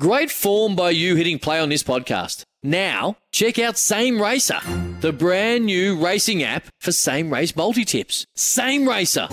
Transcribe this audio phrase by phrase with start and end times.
[0.00, 2.44] Great form by you hitting play on this podcast.
[2.62, 4.58] Now, check out Same Racer,
[5.00, 8.24] the brand new racing app for same race multi tips.
[8.34, 9.26] Same Racer.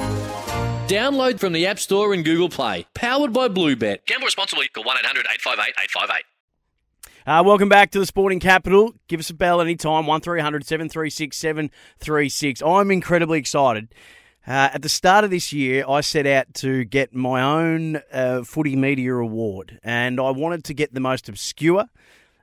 [0.90, 2.86] Download from the App Store and Google Play.
[2.94, 4.06] Powered by Bluebet.
[4.06, 4.68] Gamble responsibly.
[4.68, 6.24] Call 1 800 858 858.
[7.26, 8.96] Uh, welcome back to the Sporting Capital.
[9.07, 12.62] Give us a bell anytime, 1300 736 736.
[12.62, 13.88] I'm incredibly excited.
[14.48, 18.44] Uh, at the start of this year, I set out to get my own uh,
[18.44, 21.86] Footy Media Award, and I wanted to get the most obscure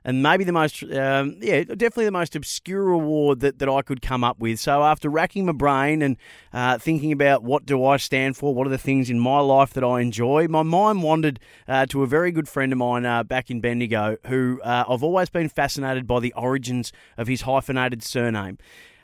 [0.07, 4.01] and maybe the most, um, yeah, definitely the most obscure award that, that I could
[4.01, 4.57] come up with.
[4.57, 6.15] So after racking my brain and
[6.53, 9.73] uh, thinking about what do I stand for, what are the things in my life
[9.73, 13.23] that I enjoy, my mind wandered uh, to a very good friend of mine uh,
[13.23, 18.01] back in Bendigo, who uh, I've always been fascinated by the origins of his hyphenated
[18.01, 18.59] surname.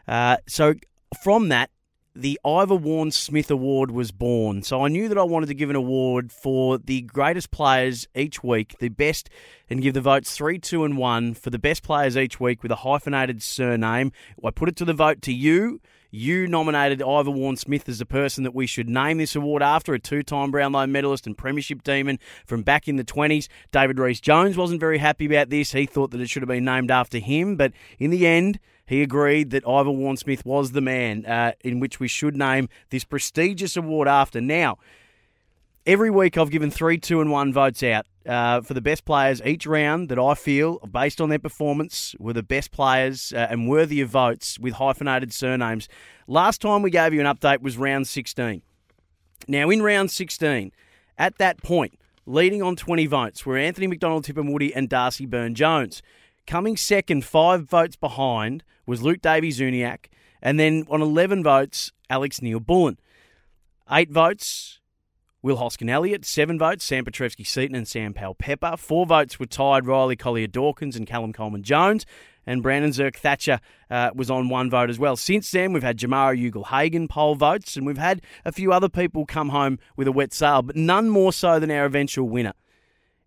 [0.07, 0.75] Uh, so
[1.21, 1.69] from that,
[2.15, 4.61] the Ivor Warne Smith Award was born.
[4.61, 8.43] So I knew that I wanted to give an award for the greatest players each
[8.43, 9.29] week, the best,
[9.69, 12.71] and give the votes three, two, and one for the best players each week with
[12.71, 14.11] a hyphenated surname.
[14.43, 15.81] I put it to the vote to you.
[16.11, 19.95] You nominated Ivor Warne Smith as the person that we should name this award after,
[19.95, 23.47] a two time Brownlow medalist and Premiership demon from back in the 20s.
[23.71, 25.71] David Rhys Jones wasn't very happy about this.
[25.71, 29.01] He thought that it should have been named after him, but in the end, he
[29.01, 33.03] agreed that Ivor Warne Smith was the man uh, in which we should name this
[33.03, 34.41] prestigious award after.
[34.41, 34.77] Now,
[35.85, 39.41] every week I've given three, two, and one votes out uh, for the best players
[39.43, 43.69] each round that I feel, based on their performance, were the best players uh, and
[43.69, 45.87] worthy of votes with hyphenated surnames.
[46.27, 48.61] Last time we gave you an update was round 16.
[49.47, 50.71] Now, in round 16,
[51.17, 56.01] at that point, leading on 20 votes were Anthony McDonald Tipungwuti and Darcy Byrne Jones.
[56.45, 60.07] Coming second, five votes behind, was Luke Davies-Uniacke.
[60.41, 62.99] And then on 11 votes, Alex Neil-Bullen.
[63.89, 64.79] Eight votes,
[65.41, 66.25] Will Hoskin Elliott.
[66.25, 68.75] Seven votes, Sam Petrevski-Seton and Sam Powell-Pepper.
[68.77, 72.05] Four votes were tied Riley Collier Dawkins and Callum Coleman Jones.
[72.45, 75.15] And Brandon Zerk Thatcher uh, was on one vote as well.
[75.15, 78.89] Since then, we've had Jamarra Ugle Hagan poll votes, and we've had a few other
[78.89, 82.53] people come home with a wet sail, but none more so than our eventual winner.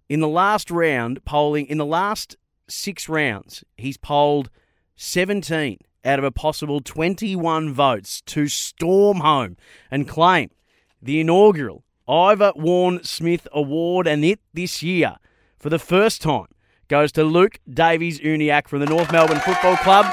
[0.08, 2.36] In the last round, polling, in the last
[2.68, 4.50] six rounds, he's polled
[4.96, 9.56] 17 out of a possible 21 votes to storm home
[9.90, 10.50] and claim
[11.02, 14.06] the inaugural Ivor Warne Smith Award.
[14.06, 15.16] And it this year,
[15.58, 16.46] for the first time,
[16.88, 20.06] goes to Luke Davies-Uniacke from the North Melbourne Football Club.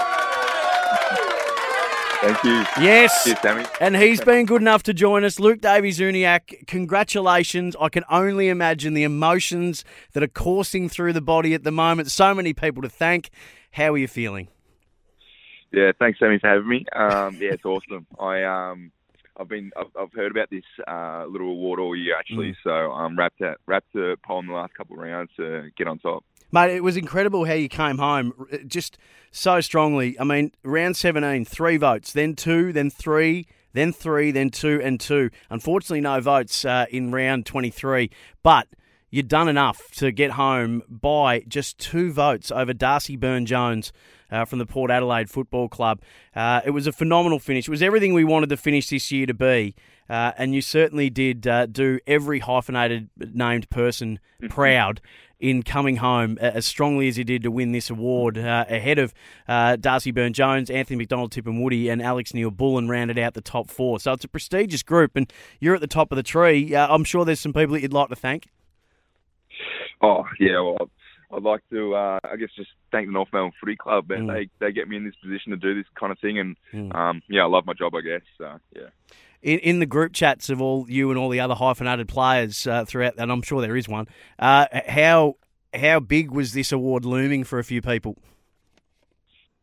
[2.24, 2.64] Thank you.
[2.82, 3.26] Yes.
[3.26, 3.66] Cheers, Sammy.
[3.82, 5.42] And he's been good enough to join us.
[5.42, 7.76] Luke Davies-Uniacke, congratulations.
[7.82, 12.10] I can only imagine the emotions that are coursing through the body at the moment.
[12.12, 13.30] So many people to thank.
[13.72, 14.48] How are you feeling?
[15.74, 16.86] Yeah, thanks, Sammy, for having me.
[16.96, 18.06] Um, yeah, it's awesome.
[18.20, 18.92] I um,
[19.36, 22.56] I've been I've, I've heard about this uh, little award all year actually, Mm.
[22.64, 25.88] so I'm wrapped at wrapped the poll in the last couple of rounds to get
[25.88, 26.24] on top.
[26.54, 29.00] Mate, it was incredible how you came home uh, just
[29.32, 30.16] so strongly.
[30.20, 35.00] I mean, round 17, three votes, then two, then three, then three, then two, and
[35.00, 35.32] two.
[35.50, 38.12] Unfortunately, no votes uh, in round 23,
[38.44, 38.68] but
[39.10, 43.92] you'd done enough to get home by just two votes over Darcy Byrne Jones.
[44.32, 46.02] Uh, from the Port Adelaide Football Club.
[46.36, 47.68] Uh, it was a phenomenal finish.
[47.68, 49.76] It was everything we wanted the finish this year to be.
[50.10, 55.02] Uh, and you certainly did uh, do every hyphenated named person proud
[55.44, 59.14] in coming home as strongly as he did to win this award uh, ahead of
[59.46, 63.34] uh, Darcy Byrne Jones, Anthony McDonald Tipungwuti, and Woody, and Alex Neil Bullen rounded out
[63.34, 64.00] the top four.
[64.00, 66.74] So it's a prestigious group, and you're at the top of the tree.
[66.74, 68.48] Uh, I'm sure there's some people that you'd like to thank.
[70.04, 70.90] Oh yeah, well,
[71.32, 74.12] I'd like to uh, I guess just thank the North Melbourne Footy Club.
[74.12, 74.34] and Mm.
[74.60, 76.94] They they get me in this position to do this kind of thing, and Mm.
[76.96, 77.96] um, yeah, I love my job.
[77.96, 78.60] I guess so.
[78.76, 78.90] Yeah.
[79.42, 82.86] In, in the group chats of all you and all the other hyphenated players uh,
[82.86, 84.08] throughout, and I'm sure there is one.
[84.38, 85.36] Uh, how
[85.74, 88.18] how big was this award looming for a few people?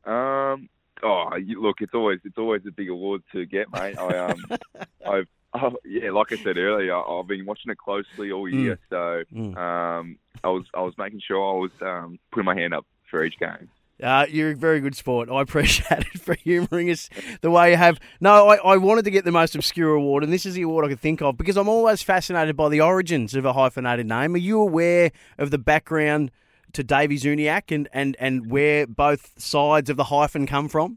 [0.05, 0.69] Um.
[1.03, 3.99] Oh, you, look, it's always it's always a big award to get, mate.
[3.99, 4.45] I um,
[5.07, 9.23] I've oh, yeah, like I said earlier, I've been watching it closely all year, so
[9.35, 9.57] Mm.
[9.57, 13.25] um, I was I was making sure I was um putting my hand up for
[13.25, 13.69] each game.
[14.03, 15.29] Uh, you're a very good sport.
[15.31, 17.11] I appreciate it for humouring us
[17.43, 18.01] the way you have.
[18.19, 20.87] No, I, I wanted to get the most obscure award, and this is the award
[20.87, 24.35] I could think of because I'm always fascinated by the origins of a hyphenated name.
[24.35, 26.31] Are you aware of the background
[26.73, 30.97] to Davies-Uniacke and, and, and where both sides of the hyphen come from?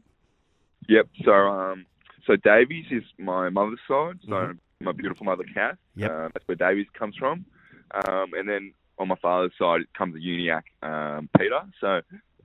[0.88, 1.08] Yep.
[1.24, 1.84] So um,
[2.26, 4.18] so Davies is my mother's side.
[4.24, 4.58] So Mhm.
[4.80, 5.78] my beautiful mother, Kath.
[5.96, 6.10] Yep.
[6.10, 7.44] Uh, that's where Davies comes from.
[7.92, 11.60] Um, and then on my father's side it comes a Uniacke, um, Peter.
[11.80, 12.00] So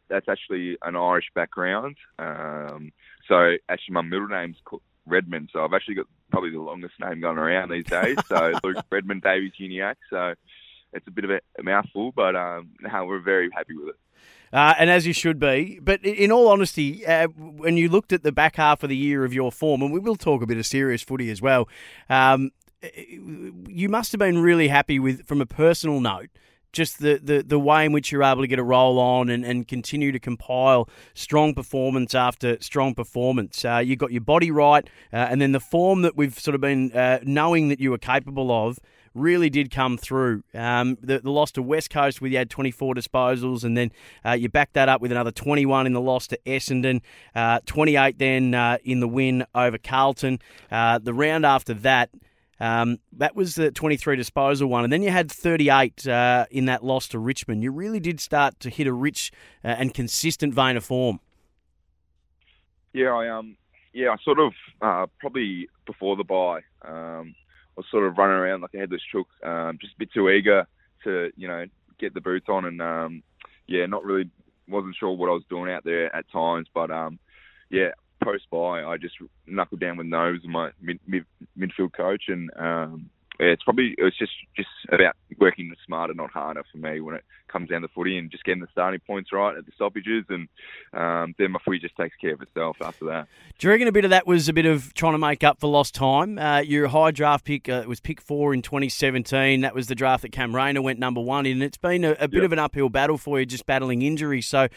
[0.08, 1.98] that's actually an Irish background.
[2.18, 2.92] Um,
[3.28, 4.58] so actually my middle name's
[5.06, 5.50] Redmond.
[5.54, 8.18] So I've actually got probably the longest name going around these days.
[8.28, 9.96] So Luke Redmond Davies Uniacke.
[10.10, 10.34] So
[10.94, 13.96] it's a bit of a, a mouthful, but um, no, we're very happy with it.
[14.52, 15.80] Uh, and as you should be.
[15.82, 19.24] But in all honesty, uh, when you looked at the back half of the year
[19.24, 21.68] of your form, and we will talk a bit of serious footy as well,
[22.10, 22.52] um,
[23.68, 26.30] you must have been really happy with, from a personal note,
[26.72, 29.44] just the, the, the way in which you're able to get a roll on and,
[29.44, 33.66] and continue to compile strong performance after strong performance.
[33.66, 36.62] Uh, you got your body right, uh, and then the form that we've sort of
[36.62, 38.80] been uh, knowing that you were capable of
[39.14, 40.44] really did come through.
[40.54, 43.92] Um, the, the, loss to West Coast, where you had 24 disposals, and then
[44.26, 47.02] uh, you backed that up with another 21 in the loss to Essendon,
[47.36, 50.40] uh, 28 then uh, in the win over Carlton.
[50.70, 52.10] the round after that,
[52.60, 54.84] um, that was the 23 disposal one.
[54.84, 57.64] And then you had 38 uh, in that loss to Richmond.
[57.64, 59.32] You really did start to hit a rich
[59.64, 61.20] uh, and consistent vein of form.
[62.92, 63.56] Yeah, I um,
[63.94, 67.36] yeah, I sort of uh, probably before the bye, um,
[67.80, 70.68] was sort of running around like a headless chook, um, just a bit too eager
[71.04, 71.66] to you know
[72.00, 73.24] get the boots on, and um,
[73.68, 74.30] yeah, not really
[74.68, 77.20] wasn't sure what I was doing out there at times, but um,
[77.70, 77.92] yeah,
[78.24, 79.16] post bye, I just
[79.48, 81.26] knuckled down with Nobes, my mid, mid,
[81.58, 86.64] midfield coach, and um, it's probably it was just just about working smarter, not harder
[86.72, 89.58] for me when it comes down to footy and just getting the starting points right
[89.58, 90.48] at the stoppages, and
[90.94, 93.28] um, then my footy just takes care of itself after that.
[93.58, 95.60] Do you reckon a bit of that was a bit of trying to make up
[95.60, 96.38] for lost time?
[96.38, 99.62] Uh, your high draft pick uh, was pick four in 2017.
[99.62, 101.62] That was the draft that Cam Rayner went number one in.
[101.62, 102.46] It's been a, a bit yep.
[102.46, 104.48] of an uphill battle for you, just battling injuries.
[104.48, 104.68] So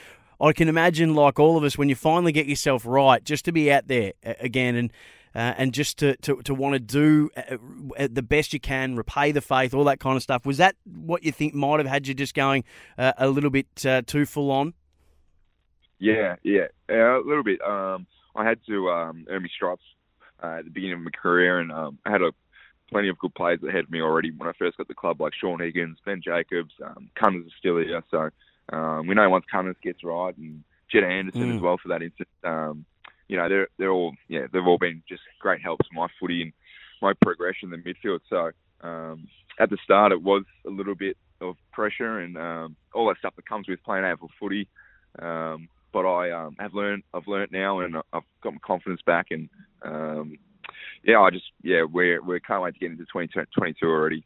[0.41, 3.53] I can imagine, like all of us, when you finally get yourself right, just to
[3.53, 4.93] be out there again and.
[5.35, 7.57] Uh, and just to, to, to want to do uh,
[7.99, 10.45] uh, the best you can, repay the faith, all that kind of stuff.
[10.45, 12.65] Was that what you think might have had you just going
[12.99, 14.75] uh, a little bit uh, too full on?
[15.99, 17.61] Yeah, yeah, a little bit.
[17.63, 19.85] Um, I had to um, earn my stripes
[20.43, 22.33] uh, at the beginning of my career, and um, I had a
[22.91, 25.33] plenty of good players ahead of me already when I first got the club, like
[25.35, 28.31] Shaun Higgins, Ben Jacobs, um, Cummins is still here, so
[28.73, 31.57] um, we know once Cummins gets right, and Jed Anderson mm.
[31.57, 32.29] as well for that instance.
[32.45, 32.85] Um,
[33.29, 36.53] you know, they're they're all yeah they've all been just great helps my footy and
[37.01, 38.21] my progression in the midfield.
[38.29, 38.51] So
[38.87, 39.29] um,
[39.59, 43.35] at the start, it was a little bit of pressure and um, all that stuff
[43.37, 44.69] that comes with playing AFL footy.
[45.19, 49.27] Um, but I um, have learned I've learned now and I've got my confidence back
[49.31, 49.49] and
[49.83, 50.39] um,
[51.05, 54.25] yeah I just yeah we're we can't wait to get into 2022 already.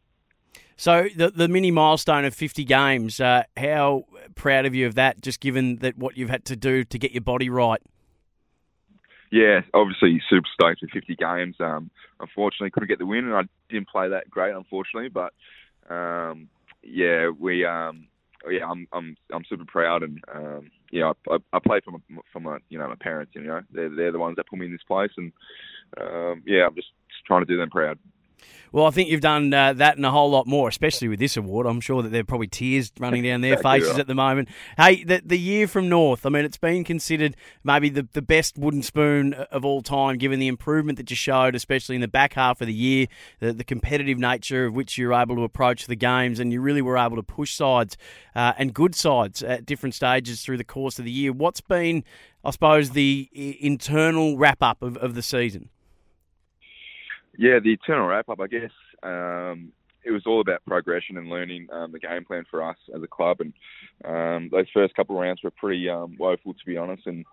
[0.76, 4.04] So the the mini milestone of 50 games, uh, how
[4.34, 5.22] proud of you of that?
[5.22, 7.80] Just given that what you've had to do to get your body right.
[9.30, 11.56] Yeah, obviously super stoked with 50 games.
[11.60, 11.90] Um,
[12.20, 15.08] unfortunately, couldn't get the win, and I didn't play that great, unfortunately.
[15.08, 15.32] But
[15.92, 16.48] um,
[16.82, 18.06] yeah, we um,
[18.48, 21.98] yeah, I'm I'm I'm super proud, and um, yeah, I, I play for my,
[22.32, 23.32] for my you know my parents.
[23.34, 25.32] You know, they're they're the ones that put me in this place, and
[26.00, 27.98] um, yeah, I'm just, just trying to do them proud.
[28.72, 31.36] Well, I think you've done uh, that and a whole lot more, especially with this
[31.36, 31.66] award.
[31.66, 34.48] I'm sure that there are probably tears running down their faces at the moment.
[34.76, 38.58] Hey, the, the year from North, I mean, it's been considered maybe the, the best
[38.58, 42.34] wooden spoon of all time, given the improvement that you showed, especially in the back
[42.34, 43.06] half of the year,
[43.40, 46.60] the, the competitive nature of which you were able to approach the games, and you
[46.60, 47.96] really were able to push sides
[48.34, 51.32] uh, and good sides at different stages through the course of the year.
[51.32, 52.04] What's been,
[52.44, 55.70] I suppose, the internal wrap up of, of the season?
[57.38, 58.70] Yeah, the eternal wrap up, I guess.
[59.02, 59.72] Um,
[60.04, 63.08] it was all about progression and learning um, the game plan for us as a
[63.08, 63.38] club.
[63.40, 63.52] And
[64.04, 67.06] um, those first couple of rounds were pretty um, woeful, to be honest.
[67.06, 67.24] And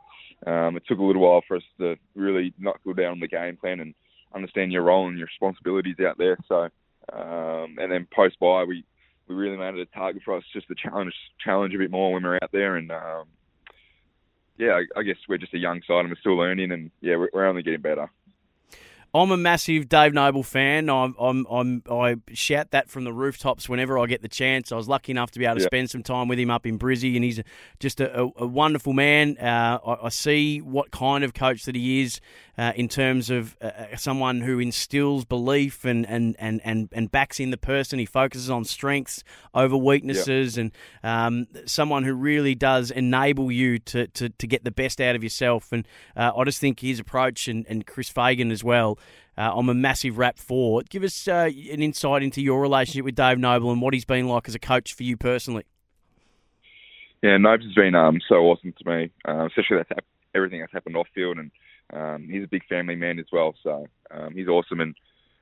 [0.48, 3.58] um, it took a little while for us to really knuckle down on the game
[3.58, 3.94] plan and
[4.34, 6.38] understand your role and your responsibilities out there.
[6.48, 6.70] So,
[7.14, 8.84] um, and then post bye, we
[9.28, 11.14] we really made it a target for us just to challenge
[11.44, 12.76] challenge a bit more when we're out there.
[12.76, 13.26] And um,
[14.58, 16.72] yeah, I, I guess we're just a young side and we're still learning.
[16.72, 18.10] And yeah, we're, we're only getting better.
[19.16, 20.90] I'm a massive Dave Noble fan.
[20.90, 24.72] I'm, I'm, I'm, i shout that from the rooftops whenever I get the chance.
[24.72, 26.80] I was lucky enough to be able to spend some time with him up in
[26.80, 27.40] Brizzy, and he's
[27.80, 29.38] just a, a wonderful man.
[29.38, 32.22] Uh, I, I, see what kind of coach that he is
[32.58, 37.12] uh, in terms of uh, uh, someone who instills belief and, and, and, and, and
[37.12, 38.00] backs in the person.
[38.00, 40.72] He focuses on strengths over weaknesses, and
[41.04, 45.22] um, someone who really does enable you to, to, to get the best out of
[45.22, 45.72] yourself.
[45.72, 48.98] And uh, I just think his approach and, and Chris Fagan as well
[49.38, 50.82] uh, I'm a massive rap for.
[50.90, 54.28] Give us uh, an insight into your relationship with Dave Noble and what he's been
[54.28, 55.66] like as a coach for you personally.
[57.22, 60.06] Yeah, Nobes has been um, so awesome to me, uh, especially that's
[60.36, 61.52] everything that's happened off field, and
[61.94, 63.56] um, he's a big family man as well.
[63.64, 64.94] So um, he's awesome, and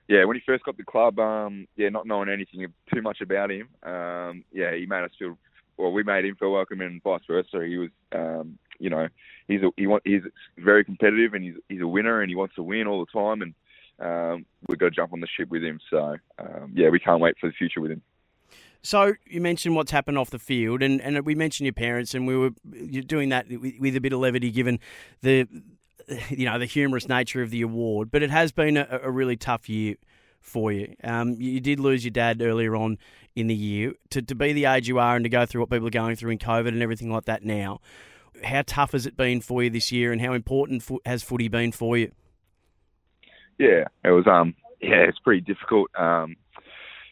[0.07, 3.49] yeah, when he first got the club, um, yeah, not knowing anything too much about
[3.49, 5.37] him, um, yeah, he made us feel,
[5.77, 7.65] well, we made him feel welcome, and vice versa.
[7.65, 9.07] He was, um, you know,
[9.47, 10.23] he's a, he want, he's
[10.57, 13.41] very competitive, and he's he's a winner, and he wants to win all the time,
[13.41, 13.53] and
[13.99, 15.79] um, we've got to jump on the ship with him.
[15.89, 18.01] So, um, yeah, we can't wait for the future with him.
[18.83, 22.25] So you mentioned what's happened off the field, and, and we mentioned your parents, and
[22.25, 22.49] we were
[23.05, 24.79] doing that with a bit of levity, given
[25.21, 25.47] the
[26.29, 28.09] you know the humorous nature of the award.
[28.11, 29.95] But it has been a, a really tough year
[30.39, 30.95] for you.
[31.03, 32.97] Um, you did lose your dad earlier on
[33.35, 33.93] in the year.
[34.11, 36.15] To to be the age you are, and to go through what people are going
[36.15, 37.81] through in COVID and everything like that now,
[38.43, 41.71] how tough has it been for you this year, and how important has footy been
[41.71, 42.11] for you?
[43.57, 44.25] Yeah, it was.
[44.27, 45.89] Um, yeah, it's pretty difficult.
[45.97, 46.35] Um,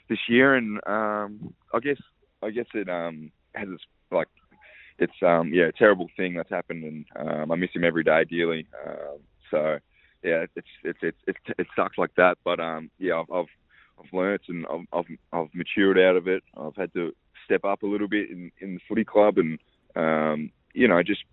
[0.09, 2.01] this year, and um, I guess
[2.41, 4.27] I guess it um, has its like
[4.97, 8.25] it's um, yeah a terrible thing that's happened, and um, I miss him every day
[8.25, 8.67] dearly.
[8.85, 9.19] Um,
[9.51, 9.77] so
[10.23, 13.45] yeah, it's it's it's it's it sucks like that, but um, yeah, I've I've,
[13.99, 16.43] I've learnt and I've, I've I've matured out of it.
[16.57, 17.13] I've had to
[17.45, 19.59] step up a little bit in in the footy club, and
[19.95, 21.23] um, you know just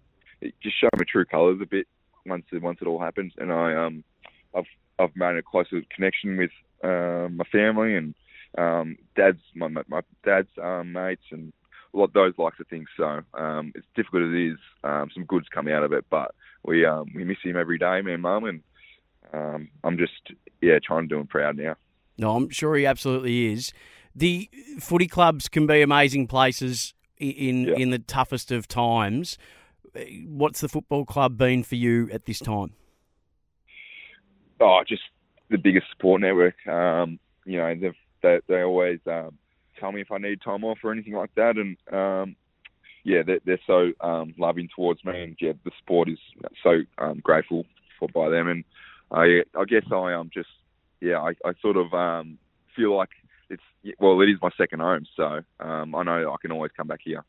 [0.62, 1.86] just show my true colours a bit
[2.26, 4.04] once it, once it all happens, and I um
[4.54, 4.64] I've
[4.98, 6.50] I've made a closer connection with
[6.82, 8.14] uh, my family and
[8.58, 11.52] um, dad's my my dad's um, mates and
[11.94, 12.88] a lot those likes of things.
[12.96, 14.58] So um, it's difficult as it is.
[14.84, 18.00] Um, some good's come out of it, but we um, we miss him every day,
[18.02, 18.62] me and mum, and
[19.32, 21.76] um, I'm just yeah trying to do him proud now.
[22.18, 23.72] No, I'm sure he absolutely is.
[24.14, 24.48] The
[24.80, 27.74] footy clubs can be amazing places in Yeah.
[27.76, 29.38] in the toughest of times.
[30.26, 32.72] What's the football club been for you at this time?
[34.60, 35.02] Oh, just
[35.48, 36.54] the biggest support network.
[36.66, 39.38] Um, you know, they've, they they always um,
[39.78, 42.36] tell me if I need time off or anything like that, and um,
[43.04, 46.18] yeah, they're, they're so um, loving towards me, and yeah, the support is
[46.62, 47.64] so um, grateful
[47.98, 48.64] for by them, and
[49.10, 50.48] I I guess I am um, just
[51.00, 52.38] yeah, I, I sort of um,
[52.74, 53.10] feel like
[53.50, 53.62] it's
[53.98, 57.00] well, it is my second home, so um, I know I can always come back
[57.02, 57.24] here.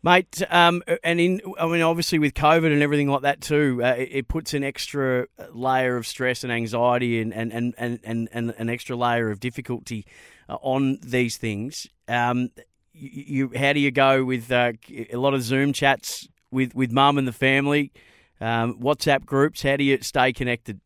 [0.00, 3.94] Mate, um, and in, I mean, obviously with COVID and everything like that too, uh,
[3.98, 8.28] it, it, puts an extra layer of stress and anxiety and, and, and, and, and,
[8.32, 10.06] and an extra layer of difficulty
[10.48, 11.88] uh, on these things.
[12.06, 12.50] Um,
[12.92, 14.72] you, how do you go with uh,
[15.12, 17.90] a lot of Zoom chats with, with mum and the family,
[18.40, 19.62] um, WhatsApp groups?
[19.62, 20.80] How do you stay connected?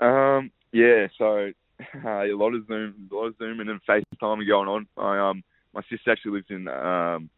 [0.00, 1.52] Um, yeah, so
[2.04, 4.86] a lot of Zoom, a lot of Zoom and then FaceTime going on.
[4.96, 5.42] I um,
[5.74, 7.30] my sister actually lives in um,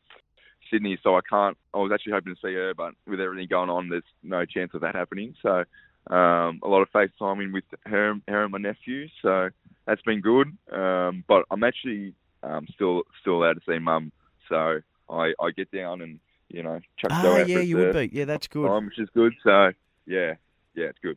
[0.71, 1.57] Sydney, so I can't.
[1.73, 4.73] I was actually hoping to see her, but with everything going on, there's no chance
[4.75, 5.35] of that happening.
[5.43, 5.65] So
[6.11, 9.09] um, a lot of FaceTiming with her, her and my nephew.
[9.23, 9.51] So
[9.87, 10.57] that's been good.
[10.73, 14.13] Um, but I'm actually um, still still allowed to see mum.
[14.49, 18.11] So I, I get down and you know chuck ah, yeah, you would be.
[18.13, 18.69] Yeah, that's good.
[18.69, 19.33] Time, which is good.
[19.43, 19.73] So
[20.07, 20.35] yeah,
[20.75, 21.17] yeah, it's good.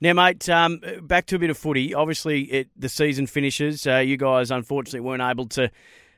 [0.00, 1.92] Now, mate, um, back to a bit of footy.
[1.92, 3.86] Obviously, it, the season finishes.
[3.86, 5.70] Uh, you guys, unfortunately, weren't able to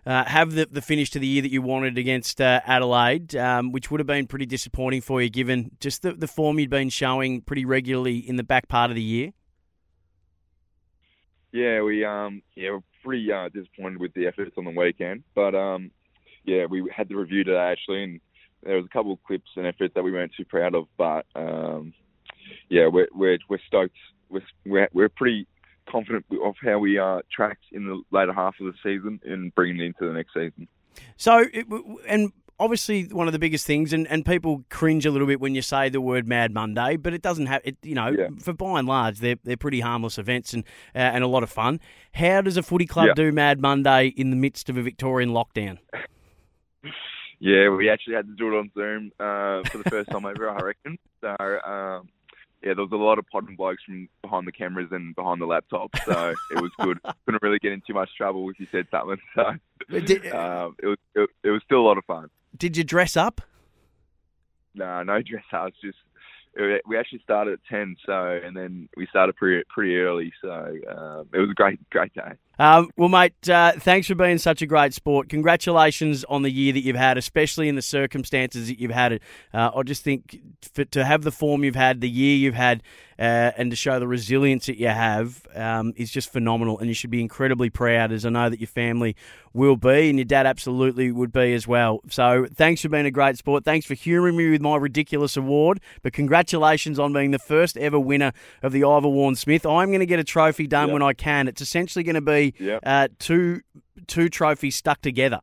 [0.07, 3.73] uh, have the, the finish to the year that you wanted against uh, Adelaide, um,
[3.73, 6.91] which would have been pretty disappointing for you given just the, the form you'd been
[6.91, 9.33] showing pretty regularly in the back part of the year?
[11.53, 15.55] Yeah, we um yeah we're pretty uh, disappointed with the efforts on the weekend, but
[15.55, 15.91] um
[16.45, 18.21] yeah we had the review today actually, and
[18.63, 21.27] there was a couple of clips and efforts that we weren't too proud of, but
[21.35, 21.93] um
[22.69, 23.97] yeah we're we're we're stoked.
[24.29, 25.47] We're we're, we're pretty
[25.89, 29.81] confident of how we are tracked in the later half of the season and bringing
[29.81, 30.69] it into the next season.
[31.17, 31.45] So,
[32.07, 35.55] and obviously one of the biggest things, and, and people cringe a little bit when
[35.55, 37.77] you say the word Mad Monday, but it doesn't have it.
[37.83, 38.29] You know, yeah.
[38.39, 40.65] for by and large, they're they're pretty harmless events and
[40.95, 41.81] uh, and a lot of fun.
[42.13, 43.15] How does a footy club yeah.
[43.15, 45.79] do Mad Monday in the midst of a Victorian lockdown?
[47.41, 50.49] yeah, we actually had to do it on Zoom uh, for the first time ever,
[50.51, 50.99] I reckon.
[51.21, 51.37] So.
[51.65, 52.09] Um,
[52.63, 55.41] yeah, there was a lot of pod and blokes from behind the cameras and behind
[55.41, 56.99] the laptop, so it was good.
[57.25, 59.19] Couldn't really get in too much trouble if you said something.
[59.35, 59.55] So
[59.89, 62.29] did, um, it was it, it, was still a lot of fun.
[62.57, 63.41] Did you dress up?
[64.75, 65.73] No, no dress up.
[65.83, 65.99] Just
[66.87, 71.29] we actually started at ten, so and then we started pretty pretty early, so um,
[71.33, 72.33] it was a great great day.
[72.61, 75.31] Um, well, mate, uh, thanks for being such a great sport.
[75.31, 79.23] Congratulations on the year that you've had, especially in the circumstances that you've had it.
[79.55, 80.39] Uh, I just think
[80.75, 82.83] for, to have the form you've had, the year you've had,
[83.19, 86.79] uh, and to show the resilience that you have um, is just phenomenal.
[86.79, 89.17] And you should be incredibly proud, as I know that your family
[89.53, 92.01] will be, and your dad absolutely would be as well.
[92.09, 93.65] So thanks for being a great sport.
[93.65, 95.81] Thanks for humouring me with my ridiculous award.
[96.03, 99.65] But congratulations on being the first ever winner of the Ivor Warne Smith.
[99.67, 100.93] I'm going to get a trophy done Yep.
[100.95, 101.49] when I can.
[101.49, 102.81] It's essentially going to be Yep.
[102.85, 103.61] uh, two
[104.07, 105.41] two trophies stuck together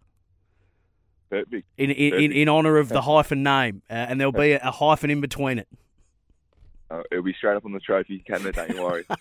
[1.30, 1.66] Perfect.
[1.78, 4.72] in in, in, in honour of the hyphen name, uh, and there'll be a, a
[4.72, 5.68] hyphen in between it.
[6.90, 8.56] Uh, it'll be straight up on the trophy cabinet.
[8.56, 9.06] Don't you worry.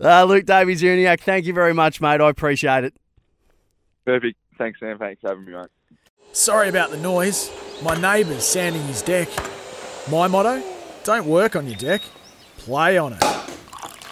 [0.00, 2.20] Uh, Luke Davies Uniacke, thank you very much, mate.
[2.20, 2.94] I appreciate it.
[4.04, 4.36] Perfect.
[4.56, 4.98] Thanks, Sam.
[4.98, 5.68] Thanks for having me, mate.
[6.32, 7.50] Sorry about the noise.
[7.82, 9.28] My neighbour's sanding his deck.
[10.10, 10.62] My motto?
[11.04, 12.02] Don't work on your deck,
[12.58, 13.35] play on it.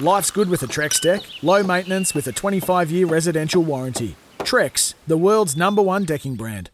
[0.01, 4.17] Life's good with a Trex deck, low maintenance with a 25 year residential warranty.
[4.41, 6.69] Trex, the world's number one decking brand.